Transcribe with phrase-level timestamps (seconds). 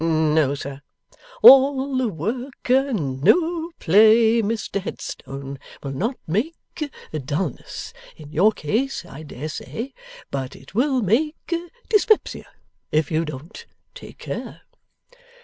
[0.03, 0.81] 'No, sir.'
[1.43, 9.21] 'All work and no play, Mr Headstone, will not make dulness, in your case, I
[9.21, 9.93] dare say;
[10.31, 11.53] but it will make
[11.87, 12.47] dyspepsia,
[12.91, 14.61] if you don't take care.